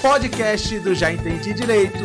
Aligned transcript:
podcast 0.00 0.78
do 0.80 0.94
Já 0.94 1.12
Entendi 1.12 1.52
Direito. 1.52 1.98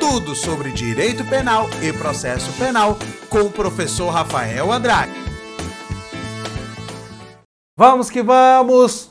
Tudo 0.00 0.34
sobre 0.34 0.72
direito 0.72 1.22
penal 1.26 1.68
e 1.82 1.92
processo 1.92 2.50
penal 2.58 2.96
com 3.28 3.42
o 3.42 3.50
professor 3.50 4.08
Rafael 4.08 4.72
Andrade. 4.72 5.12
Vamos 7.76 8.08
que 8.08 8.22
vamos! 8.22 9.10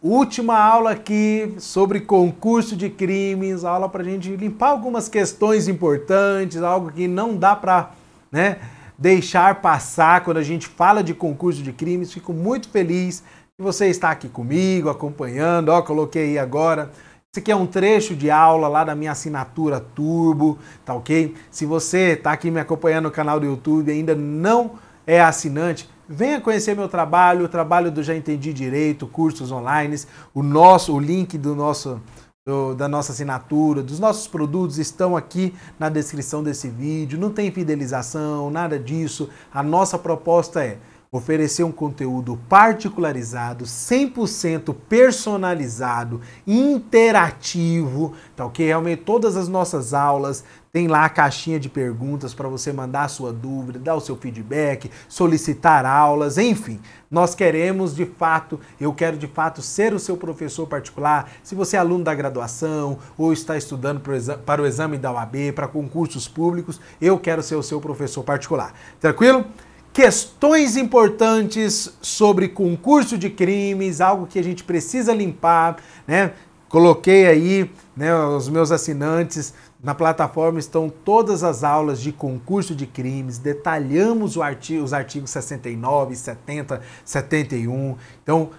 Última 0.00 0.58
aula 0.58 0.92
aqui 0.92 1.54
sobre 1.58 2.00
concurso 2.00 2.74
de 2.74 2.88
crimes, 2.88 3.62
aula 3.62 3.88
para 3.90 4.00
a 4.00 4.04
gente 4.06 4.34
limpar 4.36 4.70
algumas 4.70 5.06
questões 5.06 5.68
importantes, 5.68 6.62
algo 6.62 6.90
que 6.90 7.06
não 7.06 7.36
dá 7.36 7.54
para 7.54 7.90
né, 8.32 8.56
deixar 8.98 9.60
passar 9.60 10.24
quando 10.24 10.38
a 10.38 10.42
gente 10.42 10.66
fala 10.66 11.04
de 11.04 11.12
concurso 11.12 11.62
de 11.62 11.72
crimes. 11.72 12.12
Fico 12.12 12.32
muito 12.32 12.70
feliz 12.70 13.22
que 13.56 13.62
você 13.62 13.88
está 13.88 14.10
aqui 14.10 14.28
comigo, 14.28 14.88
acompanhando. 14.88 15.68
Ó, 15.68 15.82
coloquei 15.82 16.30
aí 16.30 16.38
agora. 16.38 16.90
Esse 17.34 17.40
aqui 17.40 17.50
é 17.50 17.56
um 17.56 17.66
trecho 17.66 18.14
de 18.14 18.30
aula 18.30 18.68
lá 18.68 18.84
da 18.84 18.94
minha 18.94 19.10
assinatura 19.10 19.80
Turbo, 19.80 20.58
tá 20.84 20.92
ok? 20.92 21.34
Se 21.50 21.64
você 21.64 22.12
está 22.12 22.30
aqui 22.30 22.50
me 22.50 22.60
acompanhando 22.60 23.04
no 23.04 23.10
canal 23.10 23.40
do 23.40 23.46
YouTube 23.46 23.88
e 23.88 23.92
ainda 23.92 24.14
não 24.14 24.72
é 25.06 25.18
assinante, 25.18 25.88
venha 26.06 26.42
conhecer 26.42 26.76
meu 26.76 26.90
trabalho, 26.90 27.46
o 27.46 27.48
trabalho 27.48 27.90
do 27.90 28.02
Já 28.02 28.14
Entendi 28.14 28.52
Direito, 28.52 29.06
cursos 29.06 29.50
online, 29.50 29.96
o 30.34 30.42
nosso, 30.42 30.94
o 30.94 31.00
link 31.00 31.38
do 31.38 31.56
nosso 31.56 32.02
do, 32.44 32.74
da 32.74 32.86
nossa 32.86 33.12
assinatura, 33.12 33.82
dos 33.82 33.98
nossos 33.98 34.28
produtos 34.28 34.76
estão 34.76 35.16
aqui 35.16 35.54
na 35.78 35.88
descrição 35.88 36.42
desse 36.42 36.68
vídeo. 36.68 37.18
Não 37.18 37.30
tem 37.30 37.50
fidelização, 37.50 38.50
nada 38.50 38.78
disso. 38.78 39.30
A 39.50 39.62
nossa 39.62 39.98
proposta 39.98 40.62
é 40.62 40.76
oferecer 41.14 41.62
um 41.62 41.70
conteúdo 41.70 42.40
particularizado, 42.48 43.66
100% 43.66 44.74
personalizado, 44.88 46.22
interativo, 46.46 48.14
tá 48.34 48.46
ok? 48.46 48.64
Realmente 48.64 49.02
todas 49.02 49.36
as 49.36 49.46
nossas 49.46 49.92
aulas 49.92 50.42
tem 50.72 50.88
lá 50.88 51.04
a 51.04 51.10
caixinha 51.10 51.60
de 51.60 51.68
perguntas 51.68 52.32
para 52.32 52.48
você 52.48 52.72
mandar 52.72 53.02
a 53.02 53.08
sua 53.08 53.30
dúvida, 53.30 53.78
dar 53.78 53.94
o 53.94 54.00
seu 54.00 54.16
feedback, 54.16 54.90
solicitar 55.06 55.84
aulas, 55.84 56.38
enfim. 56.38 56.80
Nós 57.10 57.34
queremos 57.34 57.94
de 57.94 58.06
fato, 58.06 58.58
eu 58.80 58.94
quero 58.94 59.18
de 59.18 59.26
fato 59.26 59.60
ser 59.60 59.92
o 59.92 59.98
seu 59.98 60.16
professor 60.16 60.66
particular. 60.66 61.30
Se 61.42 61.54
você 61.54 61.76
é 61.76 61.78
aluno 61.78 62.04
da 62.04 62.14
graduação 62.14 62.96
ou 63.18 63.34
está 63.34 63.54
estudando 63.54 64.00
para 64.46 64.62
o 64.62 64.66
exame 64.66 64.96
da 64.96 65.12
OAB, 65.12 65.52
para 65.54 65.68
concursos 65.68 66.26
públicos, 66.26 66.80
eu 67.02 67.18
quero 67.18 67.42
ser 67.42 67.56
o 67.56 67.62
seu 67.62 67.82
professor 67.82 68.24
particular. 68.24 68.72
Tranquilo? 68.98 69.44
Questões 69.92 70.76
importantes 70.76 71.92
sobre 72.00 72.48
concurso 72.48 73.18
de 73.18 73.28
crimes, 73.28 74.00
algo 74.00 74.26
que 74.26 74.38
a 74.38 74.44
gente 74.44 74.64
precisa 74.64 75.12
limpar, 75.12 75.76
né? 76.06 76.32
Coloquei 76.68 77.26
aí, 77.26 77.70
né, 77.94 78.14
os 78.14 78.48
meus 78.48 78.72
assinantes 78.72 79.52
na 79.82 79.94
plataforma 79.94 80.58
estão 80.58 80.88
todas 80.88 81.44
as 81.44 81.62
aulas 81.62 82.00
de 82.00 82.12
concurso 82.12 82.74
de 82.74 82.86
crimes, 82.86 83.36
detalhamos 83.36 84.38
artigo, 84.38 84.82
os 84.82 84.94
artigos 84.94 85.28
69, 85.30 86.16
70, 86.16 86.80
71. 87.04 87.96
Então, 88.22 88.50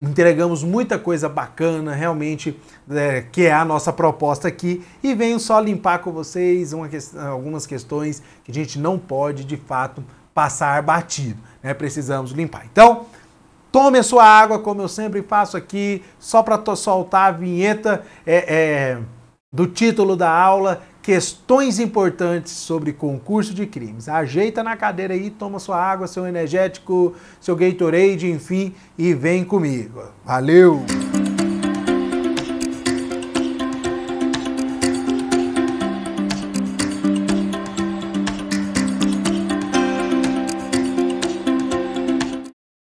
entregamos 0.00 0.62
muita 0.62 0.98
coisa 0.98 1.28
bacana, 1.28 1.94
realmente, 1.94 2.58
é, 2.88 3.20
que 3.20 3.46
é 3.46 3.52
a 3.52 3.64
nossa 3.64 3.92
proposta 3.92 4.48
aqui. 4.48 4.82
E 5.02 5.14
venho 5.14 5.38
só 5.38 5.60
limpar 5.60 5.98
com 5.98 6.12
vocês 6.12 6.72
uma, 6.72 6.88
algumas 7.28 7.66
questões 7.66 8.22
que 8.44 8.50
a 8.50 8.54
gente 8.54 8.78
não 8.78 8.98
pode, 8.98 9.44
de 9.44 9.56
fato, 9.56 10.02
passar 10.38 10.80
batido, 10.82 11.42
né? 11.60 11.74
Precisamos 11.74 12.30
limpar. 12.30 12.64
Então, 12.70 13.06
tome 13.72 13.98
a 13.98 14.04
sua 14.04 14.24
água, 14.24 14.60
como 14.60 14.80
eu 14.80 14.86
sempre 14.86 15.20
faço 15.20 15.56
aqui, 15.56 16.00
só 16.20 16.44
para 16.44 16.76
soltar 16.76 17.26
a 17.26 17.36
vinheta 17.36 18.04
é, 18.24 18.36
é, 18.36 18.98
do 19.52 19.66
título 19.66 20.14
da 20.14 20.30
aula, 20.30 20.82
questões 21.02 21.80
importantes 21.80 22.52
sobre 22.52 22.92
concurso 22.92 23.52
de 23.52 23.66
crimes. 23.66 24.08
Ajeita 24.08 24.62
na 24.62 24.76
cadeira 24.76 25.12
aí, 25.12 25.28
toma 25.28 25.58
sua 25.58 25.76
água, 25.76 26.06
seu 26.06 26.24
energético, 26.24 27.16
seu 27.40 27.56
Gatorade, 27.56 28.30
enfim, 28.30 28.72
e 28.96 29.12
vem 29.14 29.44
comigo. 29.44 30.04
Valeu! 30.24 31.07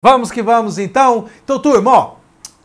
Vamos 0.04 0.32
que 0.32 0.42
vamos 0.42 0.80
então. 0.80 1.28
Então, 1.44 1.60
turma, 1.60 1.92
ó, 1.92 2.16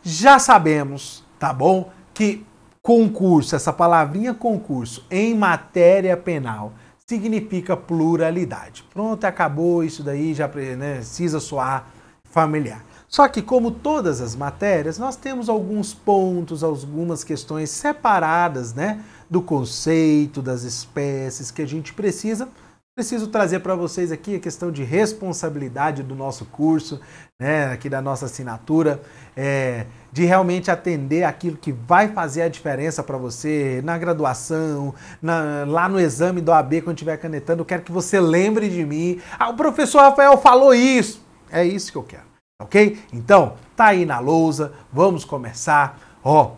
já 0.03 0.39
sabemos, 0.39 1.23
tá 1.39 1.53
bom? 1.53 1.91
Que 2.15 2.47
concurso, 2.83 3.55
essa 3.55 3.75
palavrinha 3.75 4.33
concurso 4.33 5.05
em 5.11 5.35
matéria 5.35 6.17
penal 6.17 6.73
significa 7.07 7.77
pluralidade. 7.77 8.87
Pronto, 8.91 9.23
acabou 9.27 9.85
isso 9.85 10.03
daí, 10.03 10.33
já 10.33 10.49
né, 10.49 10.95
precisa 10.95 11.39
soar 11.39 11.91
familiar. 12.25 12.83
Só 13.07 13.29
que, 13.29 13.43
como 13.43 13.71
todas 13.71 14.23
as 14.23 14.35
matérias, 14.35 14.97
nós 14.97 15.15
temos 15.15 15.51
alguns 15.51 15.93
pontos, 15.93 16.65
algumas 16.65 17.23
questões 17.23 17.69
separadas, 17.69 18.73
né? 18.73 19.05
Do 19.29 19.43
conceito, 19.43 20.41
das 20.41 20.63
espécies 20.63 21.51
que 21.51 21.61
a 21.61 21.69
gente 21.69 21.93
precisa 21.93 22.49
Preciso 22.97 23.27
trazer 23.27 23.61
para 23.61 23.75
vocês 23.75 24.11
aqui 24.11 24.37
a 24.37 24.41
questão 24.41 24.73
de 24.73 24.83
responsabilidade 24.83 26.03
do 26.03 26.15
nosso 26.15 26.47
curso, 26.47 26.99
né, 27.39 27.67
aqui 27.67 27.91
da 27.91 28.01
nossa 28.01 28.25
assinatura, 28.25 29.03
é, 29.37 29.85
de 30.11 30.25
realmente 30.25 30.71
atender 30.71 31.23
aquilo 31.23 31.59
que 31.59 31.73
vai 31.73 32.09
fazer 32.09 32.41
a 32.41 32.49
diferença 32.49 33.03
para 33.03 33.19
você 33.19 33.83
na 33.85 33.99
graduação, 33.99 34.95
na, 35.21 35.67
lá 35.67 35.91
no 35.91 36.01
exame 36.01 36.41
do 36.41 36.51
AB, 36.51 36.81
quando 36.81 36.97
estiver 36.97 37.19
canetando. 37.19 37.61
Eu 37.61 37.67
quero 37.67 37.83
que 37.83 37.93
você 37.93 38.19
lembre 38.19 38.71
de 38.71 38.87
mim. 38.87 39.21
Ah, 39.39 39.51
o 39.51 39.57
professor 39.57 39.99
Rafael 39.99 40.39
falou 40.39 40.73
isso. 40.73 41.23
É 41.51 41.63
isso 41.63 41.93
que 41.93 41.99
eu 41.99 42.03
quero, 42.03 42.25
ok? 42.63 42.99
Então, 43.13 43.57
tá 43.77 43.89
aí 43.89 44.07
na 44.07 44.21
lousa, 44.21 44.73
vamos 44.91 45.23
começar. 45.23 46.01
Ó, 46.25 46.53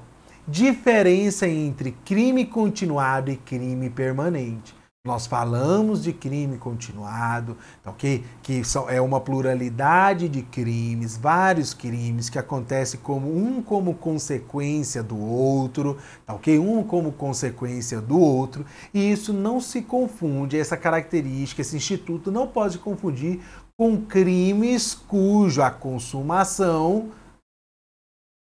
diferença 0.47 1.49
entre 1.49 1.97
crime 2.05 2.47
continuado 2.47 3.29
e 3.29 3.37
crime 3.37 3.91
permanente. 3.91 4.78
Nós 5.09 5.27
falamos 5.27 6.03
de 6.03 6.13
crime 6.13 6.59
continuado, 6.59 7.57
tá 7.83 7.91
ok? 7.91 8.23
Que 8.43 8.63
são, 8.63 8.91
é 8.91 9.01
uma 9.01 9.19
pluralidade 9.19 10.29
de 10.29 10.43
crimes, 10.43 11.17
vários 11.17 11.73
crimes 11.73 12.29
que 12.29 12.39
acontecem 12.39 13.01
como 13.01 13.35
um 13.35 13.63
como 13.63 13.95
consequência 13.95 15.03
do 15.03 15.19
outro, 15.19 15.97
tá 16.27 16.35
ok? 16.35 16.59
Um 16.59 16.83
como 16.85 17.11
consequência 17.11 18.03
do 18.03 18.21
outro, 18.21 18.67
e 18.93 19.11
isso 19.11 19.33
não 19.33 19.63
se 19.63 19.81
confunde, 19.81 20.59
essa 20.59 20.77
característica, 20.77 21.63
esse 21.63 21.75
instituto 21.75 22.31
não 22.31 22.47
pode 22.47 22.77
confundir 22.79 23.41
com 23.79 23.97
crimes 24.05 24.95
cuja 24.95 25.71
consumação 25.71 27.09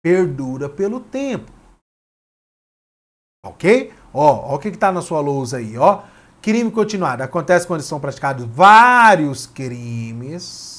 perdura 0.04 0.68
pelo 0.68 1.02
tempo. 1.02 1.52
Ok? 3.46 3.94
Ó, 4.12 4.54
ó 4.54 4.56
o 4.56 4.60
que 4.60 4.70
está 4.70 4.92
na 4.92 5.04
sua 5.04 5.20
lousa 5.20 5.58
aí, 5.58 5.78
ó. 5.78 6.17
Crime 6.42 6.72
continuado. 6.72 7.24
Acontece 7.24 7.68
quando 7.68 7.82
são 7.82 8.00
praticados 8.00 8.46
vários 8.46 9.46
crimes 9.46 10.78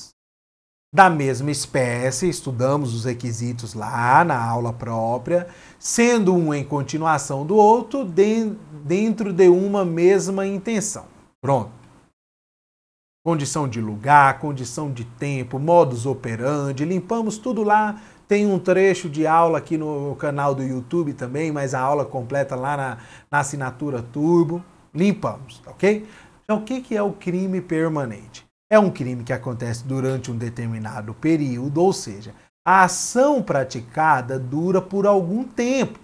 da 0.93 1.11
mesma 1.11 1.51
espécie, 1.51 2.31
estudamos 2.31 2.95
os 2.95 3.05
requisitos 3.05 3.75
lá 3.75 4.25
na 4.25 4.43
aula 4.43 4.73
própria, 4.73 5.47
sendo 5.79 6.35
um 6.35 6.55
em 6.55 6.65
continuação 6.65 7.45
do 7.45 7.57
outro 7.57 8.07
dentro 8.07 9.33
de 9.33 9.49
uma 9.49 9.85
mesma 9.85 10.47
intenção. 10.47 11.05
Pronto. 11.43 11.71
Condição 13.23 13.69
de 13.69 13.83
lugar, 13.83 14.39
condição 14.39 14.91
de 14.91 15.05
tempo, 15.05 15.59
modus 15.59 16.07
operandi, 16.07 16.87
limpamos 16.87 17.37
tudo 17.37 17.63
lá. 17.63 18.01
Tem 18.27 18.47
um 18.47 18.59
trecho 18.59 19.11
de 19.11 19.27
aula 19.27 19.59
aqui 19.59 19.77
no 19.77 20.17
canal 20.17 20.55
do 20.55 20.63
YouTube 20.63 21.13
também, 21.13 21.53
mas 21.53 21.75
a 21.75 21.81
aula 21.81 22.07
completa 22.07 22.57
lá 22.57 22.77
na, 22.77 22.99
na 23.31 23.41
assinatura 23.41 24.03
Turbo 24.03 24.65
limpamos, 24.99 25.63
ok? 25.65 26.07
Então, 26.43 26.59
o 26.59 26.63
que 26.63 26.97
é 26.97 27.03
o 27.03 27.13
crime 27.13 27.61
permanente? 27.61 28.45
É 28.71 28.79
um 28.79 28.91
crime 28.91 29.23
que 29.23 29.33
acontece 29.33 29.85
durante 29.85 30.31
um 30.31 30.37
determinado 30.37 31.15
período, 31.15 31.83
ou 31.83 31.93
seja, 31.93 32.35
a 32.67 32.85
ação 32.85 33.43
praticada 33.43 34.39
dura 34.39 34.83
por 34.83 35.07
algum 35.07 35.45
tempo. 35.45 35.99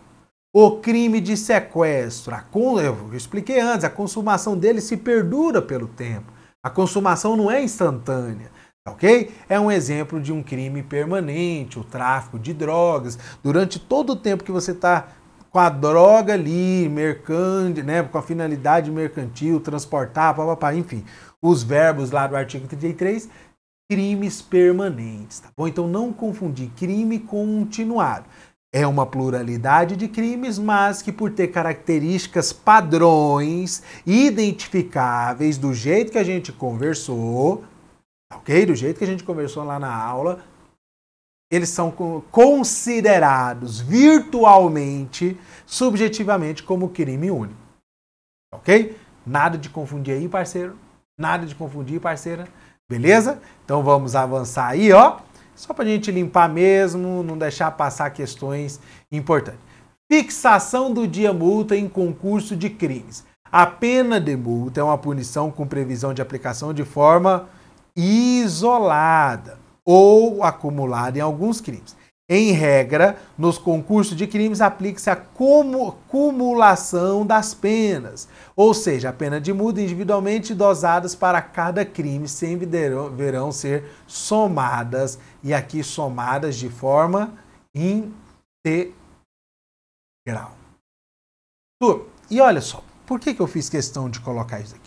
O 0.54 0.78
crime 0.78 1.20
de 1.20 1.36
sequestro, 1.36 2.36
eu 2.80 3.12
expliquei 3.12 3.60
antes, 3.60 3.84
a 3.84 3.90
consumação 3.90 4.56
dele 4.56 4.80
se 4.80 4.96
perdura 4.96 5.60
pelo 5.60 5.88
tempo. 5.88 6.32
A 6.62 6.70
consumação 6.70 7.36
não 7.36 7.50
é 7.50 7.62
instantânea, 7.62 8.50
ok? 8.88 9.30
É 9.48 9.58
um 9.58 9.70
exemplo 9.70 10.20
de 10.20 10.32
um 10.32 10.42
crime 10.42 10.82
permanente, 10.82 11.78
o 11.78 11.84
tráfico 11.84 12.38
de 12.38 12.54
drogas. 12.54 13.18
Durante 13.42 13.78
todo 13.78 14.10
o 14.10 14.16
tempo 14.16 14.44
que 14.44 14.52
você 14.52 14.70
está 14.70 15.08
com 15.54 15.60
a 15.60 15.68
droga 15.68 16.32
ali, 16.32 16.88
mercante, 16.88 17.80
né, 17.80 18.02
com 18.02 18.18
a 18.18 18.22
finalidade 18.22 18.90
mercantil, 18.90 19.60
transportar, 19.60 20.34
papapá, 20.34 20.74
enfim, 20.74 21.04
os 21.40 21.62
verbos 21.62 22.10
lá 22.10 22.26
do 22.26 22.34
artigo 22.34 22.66
33, 22.66 23.28
crimes 23.88 24.42
permanentes, 24.42 25.38
tá 25.38 25.50
bom? 25.56 25.68
Então 25.68 25.86
não 25.86 26.12
confundir 26.12 26.70
crime 26.70 27.20
continuado. 27.20 28.24
é 28.72 28.84
uma 28.84 29.06
pluralidade 29.06 29.94
de 29.94 30.08
crimes, 30.08 30.58
mas 30.58 31.00
que 31.00 31.12
por 31.12 31.30
ter 31.30 31.46
características 31.46 32.52
padrões 32.52 33.80
identificáveis 34.04 35.56
do 35.56 35.72
jeito 35.72 36.10
que 36.10 36.18
a 36.18 36.24
gente 36.24 36.50
conversou, 36.50 37.62
ok? 38.34 38.66
Do 38.66 38.74
jeito 38.74 38.98
que 38.98 39.04
a 39.04 39.06
gente 39.06 39.22
conversou 39.22 39.62
lá 39.62 39.78
na 39.78 39.94
aula, 39.94 40.40
eles 41.54 41.68
são 41.68 41.90
considerados 42.30 43.80
virtualmente, 43.80 45.38
subjetivamente, 45.66 46.62
como 46.62 46.88
crime 46.88 47.30
único. 47.30 47.60
Ok? 48.52 48.96
Nada 49.26 49.56
de 49.56 49.68
confundir 49.68 50.14
aí, 50.14 50.28
parceiro. 50.28 50.76
Nada 51.18 51.46
de 51.46 51.54
confundir, 51.54 52.00
parceira. 52.00 52.48
Beleza? 52.88 53.40
Então 53.64 53.82
vamos 53.82 54.14
avançar 54.14 54.68
aí, 54.68 54.92
ó. 54.92 55.18
Só 55.54 55.72
para 55.72 55.84
a 55.84 55.88
gente 55.88 56.10
limpar 56.10 56.48
mesmo, 56.48 57.22
não 57.22 57.38
deixar 57.38 57.70
passar 57.70 58.10
questões 58.10 58.80
importantes. 59.10 59.60
Fixação 60.10 60.92
do 60.92 61.06
dia 61.06 61.32
multa 61.32 61.76
em 61.76 61.88
concurso 61.88 62.56
de 62.56 62.68
crimes. 62.68 63.24
A 63.50 63.64
pena 63.64 64.20
de 64.20 64.36
multa 64.36 64.80
é 64.80 64.82
uma 64.84 64.98
punição 64.98 65.50
com 65.50 65.66
previsão 65.66 66.12
de 66.12 66.20
aplicação 66.20 66.74
de 66.74 66.84
forma 66.84 67.48
isolada 67.96 69.63
ou 69.84 70.42
acumulada 70.42 71.18
em 71.18 71.20
alguns 71.20 71.60
crimes. 71.60 71.96
Em 72.26 72.52
regra, 72.52 73.18
nos 73.36 73.58
concursos 73.58 74.16
de 74.16 74.26
crimes 74.26 74.62
aplica-se 74.62 75.10
a 75.10 75.16
cumulação 76.08 77.26
das 77.26 77.52
penas, 77.52 78.26
ou 78.56 78.72
seja, 78.72 79.10
a 79.10 79.12
pena 79.12 79.38
de 79.38 79.52
multa 79.52 79.82
individualmente 79.82 80.54
dosadas 80.54 81.14
para 81.14 81.42
cada 81.42 81.84
crime 81.84 82.26
sempre 82.26 82.64
deverão 82.64 83.52
ser 83.52 83.84
somadas, 84.06 85.18
e 85.42 85.52
aqui 85.52 85.84
somadas 85.84 86.56
de 86.56 86.70
forma 86.70 87.34
integral. 87.74 88.94
E 92.30 92.40
olha 92.40 92.62
só, 92.62 92.82
por 93.04 93.20
que, 93.20 93.34
que 93.34 93.42
eu 93.42 93.46
fiz 93.46 93.68
questão 93.68 94.08
de 94.08 94.18
colocar 94.20 94.60
isso 94.60 94.74
aqui? 94.74 94.83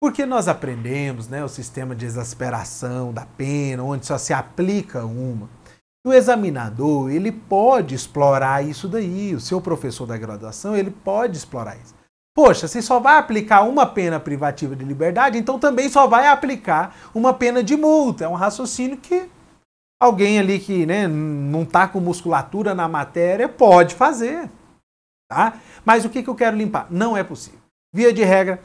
Porque 0.00 0.24
nós 0.24 0.48
aprendemos 0.48 1.28
né, 1.28 1.44
o 1.44 1.48
sistema 1.48 1.94
de 1.94 2.06
exasperação 2.06 3.12
da 3.12 3.26
pena, 3.26 3.82
onde 3.82 4.06
só 4.06 4.16
se 4.16 4.32
aplica 4.32 5.04
uma. 5.04 5.48
O 6.06 6.14
examinador, 6.14 7.10
ele 7.10 7.30
pode 7.30 7.94
explorar 7.94 8.64
isso 8.64 8.88
daí, 8.88 9.34
o 9.34 9.40
seu 9.40 9.60
professor 9.60 10.06
da 10.06 10.16
graduação, 10.16 10.74
ele 10.74 10.90
pode 10.90 11.36
explorar 11.36 11.76
isso. 11.76 11.94
Poxa, 12.34 12.66
você 12.66 12.80
só 12.80 12.98
vai 12.98 13.18
aplicar 13.18 13.62
uma 13.62 13.84
pena 13.84 14.18
privativa 14.18 14.74
de 14.74 14.84
liberdade, 14.84 15.36
então 15.36 15.58
também 15.58 15.90
só 15.90 16.06
vai 16.06 16.26
aplicar 16.26 16.96
uma 17.14 17.34
pena 17.34 17.62
de 17.62 17.76
multa. 17.76 18.24
É 18.24 18.28
um 18.28 18.34
raciocínio 18.34 18.96
que 18.96 19.28
alguém 20.00 20.38
ali 20.38 20.58
que 20.58 20.86
né, 20.86 21.06
não 21.06 21.64
está 21.64 21.86
com 21.86 22.00
musculatura 22.00 22.74
na 22.74 22.88
matéria 22.88 23.46
pode 23.46 23.94
fazer. 23.94 24.48
Tá? 25.30 25.60
Mas 25.84 26.06
o 26.06 26.08
que, 26.08 26.22
que 26.22 26.30
eu 26.30 26.34
quero 26.34 26.56
limpar? 26.56 26.86
Não 26.88 27.14
é 27.14 27.22
possível. 27.22 27.60
Via 27.92 28.12
de 28.12 28.24
regra, 28.24 28.62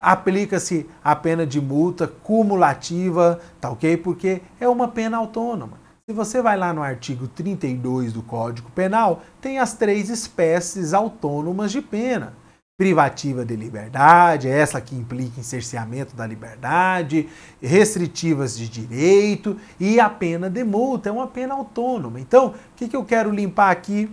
aplica-se 0.00 0.88
a 1.02 1.14
pena 1.16 1.46
de 1.46 1.60
multa 1.60 2.06
cumulativa, 2.06 3.40
tá 3.60 3.70
ok? 3.70 3.96
Porque 3.96 4.40
é 4.60 4.68
uma 4.68 4.88
pena 4.88 5.16
autônoma. 5.16 5.78
Se 6.08 6.14
você 6.14 6.40
vai 6.40 6.56
lá 6.56 6.72
no 6.72 6.82
artigo 6.82 7.28
32 7.28 8.14
do 8.14 8.22
Código 8.22 8.70
Penal, 8.70 9.22
tem 9.42 9.58
as 9.58 9.74
três 9.74 10.08
espécies 10.08 10.94
autônomas 10.94 11.70
de 11.70 11.82
pena. 11.82 12.32
Privativa 12.78 13.44
de 13.44 13.56
liberdade, 13.56 14.48
essa 14.48 14.80
que 14.80 14.94
implica 14.94 15.40
em 15.40 15.42
cerceamento 15.42 16.14
da 16.14 16.24
liberdade, 16.26 17.28
restritivas 17.60 18.56
de 18.56 18.68
direito 18.68 19.58
e 19.80 19.98
a 19.98 20.08
pena 20.08 20.48
de 20.48 20.62
multa, 20.62 21.08
é 21.08 21.12
uma 21.12 21.26
pena 21.26 21.54
autônoma. 21.54 22.20
Então, 22.20 22.48
o 22.48 22.54
que, 22.76 22.88
que 22.88 22.96
eu 22.96 23.04
quero 23.04 23.30
limpar 23.30 23.70
aqui? 23.70 24.08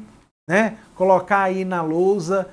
Né? 0.50 0.78
Colocar 0.96 1.44
aí 1.44 1.64
na 1.64 1.82
lousa 1.82 2.50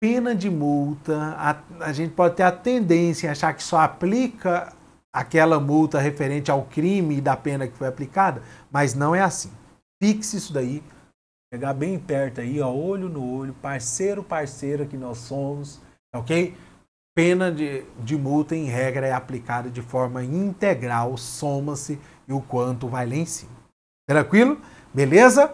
pena 0.00 0.34
de 0.34 0.50
multa. 0.50 1.34
A, 1.36 1.86
a 1.86 1.92
gente 1.92 2.14
pode 2.14 2.36
ter 2.36 2.42
a 2.42 2.52
tendência 2.52 3.28
a 3.28 3.32
achar 3.32 3.54
que 3.54 3.62
só 3.62 3.80
aplica 3.80 4.72
aquela 5.12 5.58
multa 5.58 5.98
referente 5.98 6.50
ao 6.50 6.64
crime 6.64 7.20
da 7.20 7.36
pena 7.36 7.66
que 7.66 7.76
foi 7.76 7.88
aplicada, 7.88 8.42
mas 8.70 8.94
não 8.94 9.14
é 9.14 9.20
assim. 9.20 9.50
Fixe 10.02 10.36
isso 10.36 10.52
daí, 10.52 10.82
pegar 11.50 11.72
bem 11.72 11.98
perto 11.98 12.40
aí, 12.40 12.60
ó, 12.60 12.70
olho 12.70 13.08
no 13.08 13.24
olho, 13.24 13.52
parceiro, 13.54 14.22
parceira 14.22 14.86
que 14.86 14.96
nós 14.96 15.18
somos, 15.18 15.80
ok? 16.14 16.54
Pena 17.16 17.50
de, 17.50 17.84
de 17.98 18.16
multa, 18.16 18.54
em 18.54 18.66
regra, 18.66 19.06
é 19.06 19.12
aplicada 19.12 19.68
de 19.68 19.82
forma 19.82 20.22
integral, 20.22 21.16
soma-se 21.16 21.98
e 22.28 22.32
o 22.32 22.40
quanto 22.40 22.86
vai 22.86 23.06
lá 23.06 23.16
em 23.16 23.26
cima. 23.26 23.50
Tranquilo? 24.08 24.60
Beleza? 24.94 25.52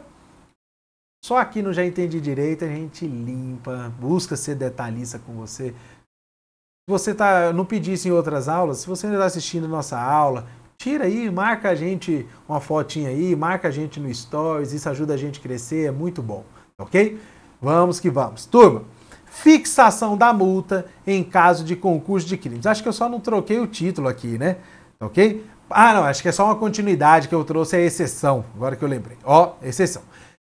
Só 1.24 1.38
aqui 1.38 1.62
no 1.62 1.72
Já 1.72 1.82
Entendi 1.82 2.20
Direito 2.20 2.66
a 2.66 2.68
gente 2.68 3.06
limpa, 3.06 3.90
busca 3.98 4.36
ser 4.36 4.56
detalhista 4.56 5.18
com 5.18 5.32
você, 5.32 5.70
se 5.70 6.86
você 6.86 7.14
tá, 7.14 7.50
não 7.50 7.64
pedisse 7.64 8.08
em 8.08 8.12
outras 8.12 8.46
aulas, 8.46 8.80
se 8.80 8.86
você 8.86 9.06
ainda 9.06 9.16
está 9.16 9.24
assistindo 9.24 9.64
a 9.64 9.68
nossa 9.68 9.98
aula, 9.98 10.46
tira 10.76 11.06
aí, 11.06 11.30
marca 11.30 11.70
a 11.70 11.74
gente 11.74 12.28
uma 12.46 12.60
fotinha 12.60 13.08
aí, 13.08 13.34
marca 13.34 13.68
a 13.68 13.70
gente 13.70 13.98
no 13.98 14.14
Stories, 14.14 14.74
isso 14.74 14.86
ajuda 14.86 15.14
a 15.14 15.16
gente 15.16 15.40
a 15.40 15.42
crescer, 15.42 15.86
é 15.86 15.90
muito 15.90 16.22
bom, 16.22 16.44
ok? 16.78 17.18
Vamos 17.58 17.98
que 17.98 18.10
vamos. 18.10 18.44
Turma, 18.44 18.82
fixação 19.24 20.18
da 20.18 20.30
multa 20.30 20.84
em 21.06 21.24
caso 21.24 21.64
de 21.64 21.74
concurso 21.74 22.28
de 22.28 22.36
crimes. 22.36 22.66
Acho 22.66 22.82
que 22.82 22.88
eu 22.90 22.92
só 22.92 23.08
não 23.08 23.18
troquei 23.18 23.58
o 23.58 23.66
título 23.66 24.08
aqui, 24.08 24.36
né? 24.36 24.58
Ok? 25.00 25.42
Ah, 25.70 25.94
não, 25.94 26.04
acho 26.04 26.20
que 26.20 26.28
é 26.28 26.32
só 26.32 26.44
uma 26.44 26.56
continuidade 26.56 27.28
que 27.28 27.34
eu 27.34 27.44
trouxe, 27.44 27.78
é 27.78 27.80
exceção, 27.80 28.44
agora 28.54 28.76
que 28.76 28.84
eu 28.84 28.88
lembrei. 28.88 29.16
Ó, 29.24 29.54
exceção. 29.62 30.02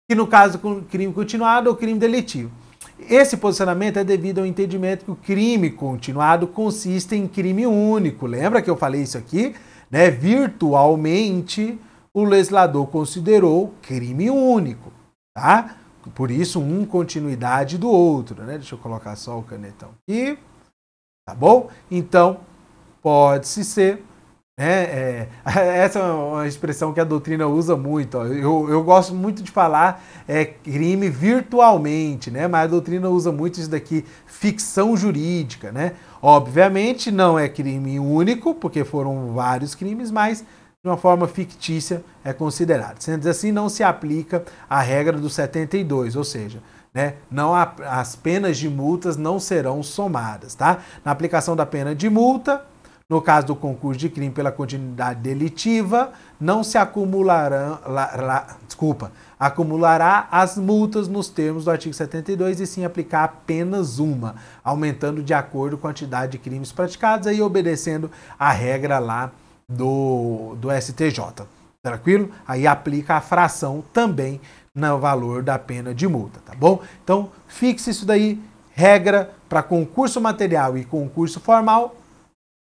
Que 0.09 0.15
no 0.15 0.27
caso 0.27 0.57
do 0.57 0.83
crime 0.83 1.13
continuado 1.13 1.69
ou 1.69 1.77
crime 1.77 1.99
deletivo. 1.99 2.51
Esse 2.99 3.37
posicionamento 3.37 3.99
é 3.99 4.05
devido 4.05 4.39
ao 4.39 4.47
entendimento 4.47 5.05
que 5.05 5.11
o 5.11 5.17
crime 5.17 5.71
continuado 5.71 6.47
consiste 6.47 7.15
em 7.15 7.29
crime 7.29 7.67
único. 7.67 8.27
Lembra 8.27 8.63
que 8.63 8.71
eu 8.71 8.77
falei 8.77 9.03
isso 9.03 9.19
aqui? 9.19 9.55
Né? 9.91 10.11
Virtualmente, 10.11 11.79
o 12.15 12.25
legislador 12.25 12.87
considerou 12.87 13.75
crime 13.83 14.31
único, 14.31 14.91
tá? 15.37 15.77
Por 16.15 16.31
isso, 16.31 16.59
um 16.59 16.87
continuidade 16.87 17.77
do 17.77 17.91
outro, 17.91 18.43
né? 18.43 18.55
Deixa 18.55 18.75
eu 18.75 18.79
colocar 18.79 19.15
só 19.15 19.39
o 19.39 19.43
canetão 19.43 19.91
aqui, 20.03 20.39
tá 21.27 21.35
bom? 21.35 21.69
Então, 21.91 22.41
pode-se 23.03 23.63
ser 23.63 24.03
é, 24.59 25.29
é, 25.45 25.79
essa 25.85 26.01
é 26.01 26.03
uma 26.03 26.47
expressão 26.47 26.93
que 26.93 26.99
a 26.99 27.05
doutrina 27.05 27.47
usa 27.47 27.77
muito. 27.77 28.19
Ó. 28.19 28.25
Eu, 28.27 28.69
eu 28.69 28.83
gosto 28.83 29.15
muito 29.15 29.41
de 29.41 29.53
falar 29.53 30.05
é, 30.27 30.45
crime 30.45 31.09
virtualmente, 31.09 32.29
né? 32.29 32.49
mas 32.49 32.65
a 32.65 32.67
doutrina 32.67 33.09
usa 33.09 33.31
muito 33.31 33.61
isso 33.61 33.71
daqui, 33.71 34.05
ficção 34.27 34.97
jurídica. 34.97 35.71
Né? 35.71 35.93
Obviamente 36.21 37.13
não 37.13 37.39
é 37.39 37.49
crime 37.49 38.01
único, 38.01 38.53
porque 38.53 38.85
foram 38.85 39.33
vários 39.33 39.77
crimes, 39.77 40.11
mas 40.11 40.41
de 40.41 40.89
uma 40.89 40.97
forma 40.97 41.29
fictícia 41.29 42.05
é 42.25 42.33
considerado. 42.33 43.01
Sendo 43.01 43.29
assim, 43.29 43.53
não 43.53 43.69
se 43.69 43.85
aplica 43.85 44.45
a 44.69 44.81
regra 44.81 45.17
do 45.17 45.31
72, 45.31 46.17
ou 46.17 46.25
seja, 46.25 46.61
né, 46.93 47.15
não 47.31 47.55
há, 47.55 47.75
as 47.87 48.17
penas 48.17 48.59
de 48.59 48.69
multas 48.69 49.17
não 49.17 49.39
serão 49.39 49.85
somadas. 49.85 50.57
Tá? 50.57 50.79
Na 51.05 51.13
aplicação 51.13 51.55
da 51.55 51.65
pena 51.65 51.95
de 51.95 52.11
multa, 52.11 52.65
no 53.09 53.23
caso 53.23 53.47
do 53.47 53.57
concurso 53.57 53.99
de 53.99 54.11
crime 54.11 54.31
pela 54.31 54.53
continuidade 54.53 55.21
delitiva, 55.21 56.13
não 56.39 56.63
se 56.63 56.77
acumularão, 56.77 57.79
la, 57.87 58.17
la, 58.17 58.57
desculpa, 58.67 59.11
acumulará 59.41 60.29
as 60.31 60.59
multas 60.59 61.09
nos 61.09 61.31
termos 61.31 61.65
do 61.65 61.71
artigo 61.71 61.95
72 61.95 62.61
e 62.61 62.67
sim 62.67 62.85
aplicar 62.85 63.25
apenas 63.25 63.99
uma, 63.99 64.35
aumentando 64.63 65.23
de 65.23 65.33
acordo 65.33 65.79
com 65.79 65.87
a 65.87 65.91
quantidade 65.91 66.33
de 66.33 66.39
crimes 66.39 66.71
praticados 66.71 67.27
e 67.35 67.41
obedecendo 67.41 68.11
a 68.39 68.53
regra 68.53 68.99
lá 68.99 69.33
do, 69.67 70.55
do 70.57 70.69
STJ. 70.71 71.47
Tranquilo? 71.83 72.31
Aí 72.47 72.67
aplica 72.67 73.15
a 73.15 73.23
fração 73.23 73.83
também 73.91 74.39
no 74.75 74.99
valor 74.99 75.43
da 75.43 75.59
pena 75.59 75.95
de 75.95 76.07
multa, 76.07 76.41
tá 76.45 76.53
bom? 76.55 76.83
Então, 77.03 77.31
fixe 77.47 77.89
isso 77.89 78.05
daí, 78.05 78.39
regra 78.73 79.33
para 79.49 79.63
concurso 79.63 80.21
material 80.21 80.77
e 80.77 80.85
concurso 80.85 81.41
formal, 81.41 81.97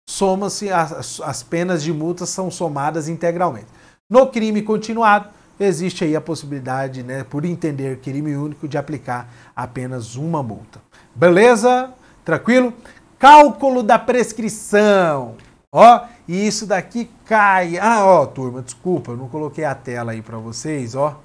soma-se 0.07 0.69
as, 0.69 1.19
as 1.19 1.43
penas 1.43 1.83
de 1.83 1.91
multa 1.91 2.25
são 2.25 2.51
somadas 2.51 3.09
integralmente. 3.09 3.67
No 4.09 4.27
crime 4.27 4.61
continuado, 4.61 5.29
existe 5.59 6.03
aí 6.03 6.15
a 6.15 6.21
possibilidade, 6.21 7.01
né, 7.01 7.23
por 7.23 7.43
entender 7.43 7.99
crime 7.99 8.35
único, 8.35 8.67
de 8.67 8.77
aplicar 8.77 9.29
apenas 9.55 10.15
uma 10.15 10.43
multa. 10.43 10.81
Beleza? 11.15 11.91
Tranquilo? 12.23 12.73
Cálculo 13.17 13.81
da 13.81 13.97
prescrição. 13.97 15.35
Ó, 15.71 16.05
e 16.27 16.47
isso 16.47 16.65
daqui 16.65 17.09
cai. 17.25 17.77
Ah, 17.77 18.05
ó, 18.05 18.25
turma, 18.25 18.61
desculpa, 18.61 19.11
eu 19.11 19.17
não 19.17 19.27
coloquei 19.27 19.65
a 19.65 19.75
tela 19.75 20.11
aí 20.11 20.21
para 20.21 20.37
vocês, 20.37 20.95
ó. 20.95 21.19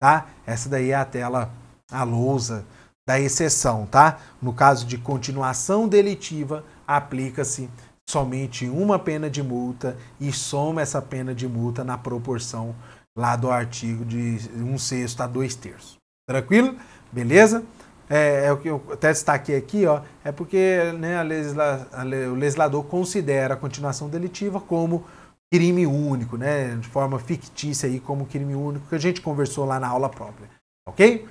Tá? 0.00 0.26
Essa 0.44 0.68
daí 0.68 0.90
é 0.90 0.94
a 0.94 1.04
tela, 1.04 1.50
a 1.90 2.02
lousa 2.02 2.64
da 3.06 3.18
exceção, 3.18 3.86
tá? 3.86 4.18
No 4.40 4.52
caso 4.52 4.86
de 4.86 4.98
continuação 4.98 5.88
delitiva, 5.88 6.64
aplica-se 6.86 7.70
somente 8.12 8.68
uma 8.68 8.98
pena 8.98 9.30
de 9.30 9.42
multa 9.42 9.96
e 10.20 10.30
soma 10.30 10.82
essa 10.82 11.00
pena 11.00 11.34
de 11.34 11.48
multa 11.48 11.82
na 11.82 11.96
proporção 11.96 12.74
lá 13.16 13.36
do 13.36 13.50
artigo 13.50 14.04
de 14.04 14.38
um 14.56 14.76
sexto 14.76 15.22
a 15.22 15.26
dois 15.26 15.54
terços. 15.54 15.96
Tranquilo? 16.28 16.76
Beleza? 17.10 17.64
É, 18.10 18.44
é, 18.46 18.52
o 18.52 18.58
que 18.58 18.68
eu 18.68 18.82
até 18.92 19.08
destaquei 19.08 19.56
aqui, 19.56 19.86
ó, 19.86 20.02
é 20.22 20.30
porque 20.30 20.92
né, 20.98 21.16
a 21.16 21.22
legisla, 21.22 21.88
a, 21.90 22.04
o 22.04 22.34
legislador 22.34 22.84
considera 22.84 23.54
a 23.54 23.56
continuação 23.56 24.10
delitiva 24.10 24.60
como 24.60 25.04
crime 25.50 25.86
único, 25.86 26.36
né, 26.36 26.76
de 26.76 26.88
forma 26.88 27.18
fictícia 27.18 27.88
aí 27.88 27.98
como 27.98 28.26
crime 28.26 28.54
único, 28.54 28.88
que 28.88 28.94
a 28.94 28.98
gente 28.98 29.22
conversou 29.22 29.64
lá 29.64 29.80
na 29.80 29.88
aula 29.88 30.10
própria, 30.10 30.50
ok? 30.86 31.26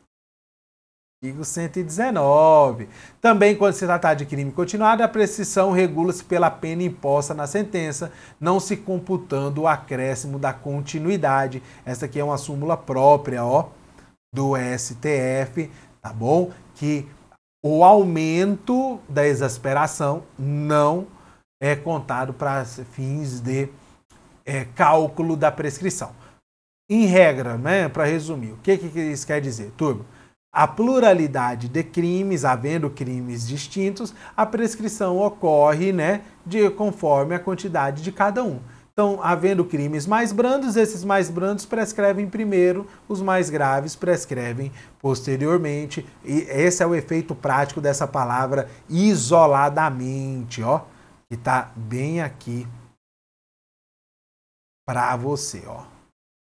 Artigo 1.24 1.42
119. 1.42 2.86
Também, 3.18 3.56
quando 3.56 3.72
se 3.72 3.86
tratar 3.86 4.12
de 4.12 4.26
crime 4.26 4.52
continuado, 4.52 5.02
a 5.02 5.08
prescrição 5.08 5.72
regula-se 5.72 6.22
pela 6.22 6.50
pena 6.50 6.82
imposta 6.82 7.32
na 7.32 7.46
sentença, 7.46 8.12
não 8.38 8.60
se 8.60 8.76
computando 8.76 9.62
o 9.62 9.66
acréscimo 9.66 10.38
da 10.38 10.52
continuidade. 10.52 11.62
Essa 11.86 12.04
aqui 12.04 12.20
é 12.20 12.24
uma 12.24 12.36
súmula 12.36 12.76
própria, 12.76 13.42
ó, 13.42 13.68
do 14.34 14.52
STF, 14.56 15.70
tá 16.02 16.12
bom? 16.12 16.50
Que 16.74 17.08
o 17.64 17.82
aumento 17.82 19.00
da 19.08 19.26
exasperação 19.26 20.24
não 20.38 21.06
é 21.62 21.74
contado 21.74 22.34
para 22.34 22.64
fins 22.64 23.40
de 23.40 23.70
é, 24.44 24.66
cálculo 24.66 25.36
da 25.36 25.50
prescrição. 25.50 26.12
Em 26.90 27.06
regra, 27.06 27.56
né, 27.56 27.88
para 27.88 28.04
resumir, 28.04 28.52
o 28.52 28.58
que, 28.58 28.76
que 28.76 29.00
isso 29.00 29.26
quer 29.26 29.40
dizer, 29.40 29.70
turma? 29.76 30.04
a 30.54 30.68
pluralidade 30.68 31.68
de 31.68 31.82
crimes, 31.82 32.44
havendo 32.44 32.88
crimes 32.88 33.44
distintos, 33.48 34.14
a 34.36 34.46
prescrição 34.46 35.18
ocorre 35.18 35.92
né, 35.92 36.22
de 36.46 36.70
conforme 36.70 37.34
a 37.34 37.40
quantidade 37.40 38.04
de 38.04 38.12
cada 38.12 38.44
um. 38.44 38.60
Então, 38.96 39.18
havendo 39.20 39.64
crimes 39.64 40.06
mais 40.06 40.30
brandos, 40.30 40.76
esses 40.76 41.02
mais 41.02 41.28
brandos 41.28 41.66
prescrevem 41.66 42.30
primeiro, 42.30 42.86
os 43.08 43.20
mais 43.20 43.50
graves 43.50 43.96
prescrevem 43.96 44.70
posteriormente. 45.00 46.06
E 46.24 46.42
esse 46.42 46.80
é 46.80 46.86
o 46.86 46.94
efeito 46.94 47.34
prático 47.34 47.80
dessa 47.80 48.06
palavra 48.06 48.70
isoladamente, 48.88 50.62
ó, 50.62 50.82
que 51.28 51.34
está 51.34 51.72
bem 51.74 52.22
aqui 52.22 52.68
para 54.86 55.16
você, 55.16 55.64
ó, 55.66 55.82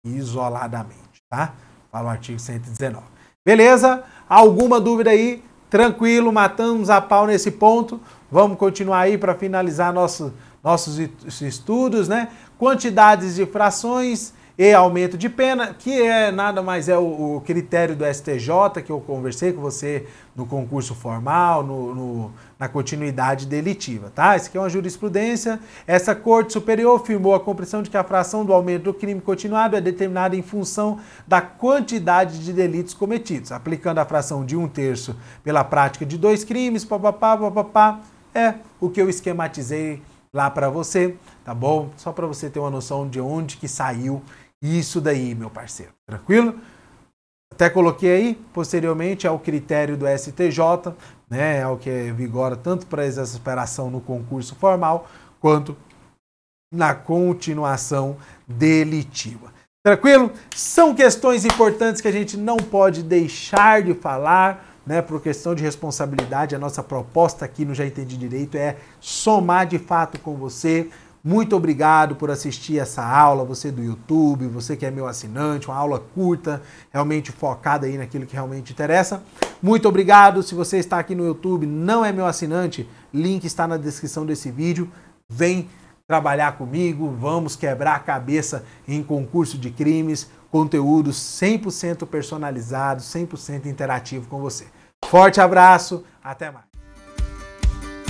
isoladamente, 0.04 1.22
tá? 1.30 1.54
Fala 1.92 2.06
o 2.06 2.10
artigo 2.10 2.40
119. 2.40 3.06
Beleza? 3.46 4.02
Alguma 4.28 4.80
dúvida 4.80 5.10
aí? 5.10 5.44
Tranquilo, 5.70 6.32
matamos 6.32 6.90
a 6.90 7.00
pau 7.00 7.28
nesse 7.28 7.52
ponto. 7.52 8.00
Vamos 8.28 8.58
continuar 8.58 9.02
aí 9.02 9.16
para 9.16 9.36
finalizar 9.36 9.92
nosso, 9.92 10.34
nossos 10.62 10.98
estudos, 11.42 12.08
né? 12.08 12.28
Quantidades 12.58 13.34
de 13.36 13.46
frações 13.46 14.34
e 14.62 14.74
aumento 14.74 15.16
de 15.16 15.30
pena, 15.30 15.72
que 15.72 16.02
é 16.02 16.30
nada 16.30 16.60
mais 16.60 16.86
é 16.86 16.98
o, 16.98 17.36
o 17.36 17.40
critério 17.40 17.96
do 17.96 18.04
STJ 18.04 18.82
que 18.84 18.92
eu 18.92 19.00
conversei 19.00 19.54
com 19.54 19.62
você 19.62 20.06
no 20.36 20.44
concurso 20.44 20.94
formal, 20.94 21.62
no, 21.62 21.94
no, 21.94 22.32
na 22.58 22.68
continuidade 22.68 23.46
delitiva, 23.46 24.12
tá? 24.14 24.36
Isso 24.36 24.48
aqui 24.48 24.58
é 24.58 24.60
uma 24.60 24.68
jurisprudência. 24.68 25.58
Essa 25.86 26.14
Corte 26.14 26.52
Superior 26.52 27.02
firmou 27.02 27.34
a 27.34 27.40
compreensão 27.40 27.82
de 27.82 27.88
que 27.88 27.96
a 27.96 28.04
fração 28.04 28.44
do 28.44 28.52
aumento 28.52 28.82
do 28.82 28.92
crime 28.92 29.22
continuado 29.22 29.76
é 29.76 29.80
determinada 29.80 30.36
em 30.36 30.42
função 30.42 31.00
da 31.26 31.40
quantidade 31.40 32.38
de 32.44 32.52
delitos 32.52 32.92
cometidos, 32.92 33.52
aplicando 33.52 33.96
a 33.96 34.04
fração 34.04 34.44
de 34.44 34.58
um 34.58 34.68
terço 34.68 35.16
pela 35.42 35.64
prática 35.64 36.04
de 36.04 36.18
dois 36.18 36.44
crimes, 36.44 36.84
papapá, 36.84 37.34
papapá, 37.34 38.00
é 38.34 38.56
o 38.78 38.90
que 38.90 39.00
eu 39.00 39.08
esquematizei 39.08 40.02
lá 40.34 40.50
para 40.50 40.68
você, 40.68 41.16
tá 41.44 41.54
bom? 41.54 41.90
Só 41.96 42.12
para 42.12 42.26
você 42.26 42.48
ter 42.48 42.58
uma 42.58 42.70
noção 42.70 43.08
de 43.08 43.20
onde 43.20 43.56
que 43.56 43.68
saiu 43.68 44.22
isso 44.62 45.00
daí, 45.00 45.34
meu 45.34 45.50
parceiro. 45.50 45.92
Tranquilo? 46.06 46.58
Até 47.52 47.68
coloquei 47.68 48.10
aí, 48.10 48.34
posteriormente, 48.54 49.26
ao 49.26 49.38
critério 49.38 49.96
do 49.96 50.06
STJ, 50.06 50.94
né, 51.28 51.58
é 51.58 51.66
o 51.66 51.76
que 51.76 52.12
vigora 52.12 52.56
tanto 52.56 52.86
para 52.86 53.04
exasperação 53.04 53.90
no 53.90 54.00
concurso 54.00 54.54
formal, 54.54 55.08
quanto 55.40 55.76
na 56.72 56.94
continuação 56.94 58.16
delitiva. 58.46 59.52
Tranquilo? 59.84 60.30
São 60.54 60.94
questões 60.94 61.44
importantes 61.44 62.00
que 62.00 62.08
a 62.08 62.12
gente 62.12 62.36
não 62.36 62.56
pode 62.56 63.02
deixar 63.02 63.82
de 63.82 63.94
falar, 63.94 64.69
né, 64.86 65.02
por 65.02 65.20
questão 65.20 65.54
de 65.54 65.62
responsabilidade. 65.62 66.54
A 66.54 66.58
nossa 66.58 66.82
proposta 66.82 67.44
aqui 67.44 67.64
no 67.64 67.74
Já 67.74 67.86
Entendi 67.86 68.16
Direito 68.16 68.56
é 68.56 68.76
somar 69.00 69.66
de 69.66 69.78
fato 69.78 70.18
com 70.18 70.34
você, 70.36 70.88
muito 71.22 71.54
obrigado 71.54 72.16
por 72.16 72.30
assistir 72.30 72.78
essa 72.78 73.04
aula, 73.04 73.44
você 73.44 73.70
do 73.70 73.82
YouTube, 73.82 74.46
você 74.46 74.74
que 74.74 74.86
é 74.86 74.90
meu 74.90 75.06
assinante, 75.06 75.68
uma 75.68 75.76
aula 75.76 76.00
curta, 76.14 76.62
realmente 76.90 77.30
focada 77.30 77.86
aí 77.86 77.98
naquilo 77.98 78.24
que 78.24 78.32
realmente 78.32 78.72
interessa. 78.72 79.22
Muito 79.62 79.86
obrigado. 79.86 80.42
Se 80.42 80.54
você 80.54 80.78
está 80.78 80.98
aqui 80.98 81.14
no 81.14 81.26
YouTube, 81.26 81.66
não 81.66 82.02
é 82.02 82.10
meu 82.10 82.24
assinante, 82.24 82.88
link 83.12 83.44
está 83.44 83.68
na 83.68 83.76
descrição 83.76 84.24
desse 84.24 84.50
vídeo. 84.50 84.90
Vem 85.28 85.68
trabalhar 86.08 86.56
comigo, 86.56 87.14
vamos 87.20 87.54
quebrar 87.54 87.96
a 87.96 88.00
cabeça 88.00 88.64
em 88.88 89.02
concurso 89.02 89.58
de 89.58 89.70
crimes, 89.70 90.30
conteúdos 90.50 91.16
100% 91.16 92.06
personalizados, 92.06 93.04
100% 93.06 93.66
interativo 93.66 94.26
com 94.28 94.40
você. 94.40 94.66
Forte 95.06 95.40
abraço, 95.40 96.04
até 96.22 96.50
mais. 96.50 96.70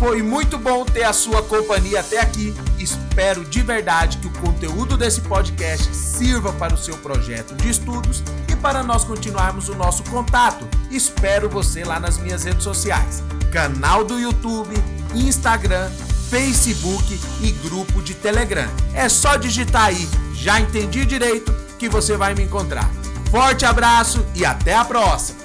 Foi 0.01 0.23
muito 0.23 0.57
bom 0.57 0.83
ter 0.87 1.05
a 1.05 1.13
sua 1.13 1.43
companhia 1.43 2.01
até 2.01 2.19
aqui. 2.19 2.55
Espero 2.79 3.45
de 3.45 3.61
verdade 3.61 4.17
que 4.17 4.29
o 4.29 4.33
conteúdo 4.41 4.97
desse 4.97 5.21
podcast 5.21 5.95
sirva 5.95 6.55
para 6.55 6.73
o 6.73 6.79
seu 6.79 6.97
projeto 6.97 7.55
de 7.55 7.69
estudos 7.69 8.23
e 8.51 8.57
para 8.57 8.83
nós 8.83 9.05
continuarmos 9.05 9.69
o 9.69 9.75
nosso 9.75 10.03
contato. 10.05 10.67
Espero 10.91 11.51
você 11.51 11.85
lá 11.85 12.01
nas 12.01 12.17
minhas 12.17 12.45
redes 12.45 12.65
sociais: 12.65 13.23
canal 13.53 14.03
do 14.03 14.19
YouTube, 14.19 14.75
Instagram, 15.15 15.91
Facebook 16.31 17.21
e 17.43 17.51
grupo 17.69 18.01
de 18.01 18.15
Telegram. 18.15 18.71
É 18.95 19.07
só 19.07 19.37
digitar 19.37 19.85
aí, 19.85 20.09
já 20.33 20.59
entendi 20.59 21.05
direito, 21.05 21.55
que 21.81 21.89
você 21.89 22.15
vai 22.15 22.35
me 22.35 22.43
encontrar. 22.43 22.91
Forte 23.31 23.65
abraço 23.65 24.25
e 24.35 24.45
até 24.45 24.75
a 24.75 24.85
próxima! 24.85 25.40